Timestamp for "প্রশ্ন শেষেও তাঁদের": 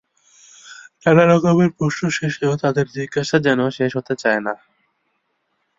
1.77-2.85